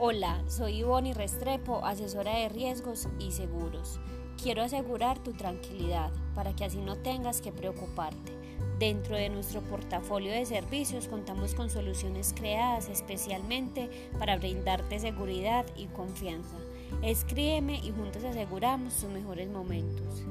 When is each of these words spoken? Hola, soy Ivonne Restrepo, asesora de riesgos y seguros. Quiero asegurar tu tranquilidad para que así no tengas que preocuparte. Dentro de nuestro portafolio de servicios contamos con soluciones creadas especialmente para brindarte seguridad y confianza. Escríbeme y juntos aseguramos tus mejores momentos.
Hola, 0.00 0.40
soy 0.46 0.76
Ivonne 0.76 1.12
Restrepo, 1.12 1.84
asesora 1.84 2.32
de 2.32 2.48
riesgos 2.48 3.08
y 3.18 3.32
seguros. 3.32 3.98
Quiero 4.40 4.62
asegurar 4.62 5.18
tu 5.18 5.32
tranquilidad 5.32 6.12
para 6.36 6.54
que 6.54 6.64
así 6.64 6.78
no 6.78 6.94
tengas 6.98 7.40
que 7.40 7.50
preocuparte. 7.50 8.32
Dentro 8.78 9.16
de 9.16 9.28
nuestro 9.28 9.60
portafolio 9.60 10.30
de 10.30 10.46
servicios 10.46 11.08
contamos 11.08 11.56
con 11.56 11.68
soluciones 11.68 12.32
creadas 12.32 12.88
especialmente 12.88 13.90
para 14.20 14.36
brindarte 14.36 15.00
seguridad 15.00 15.66
y 15.74 15.86
confianza. 15.86 16.54
Escríbeme 17.02 17.80
y 17.80 17.90
juntos 17.90 18.22
aseguramos 18.22 18.94
tus 18.94 19.10
mejores 19.10 19.48
momentos. 19.48 20.22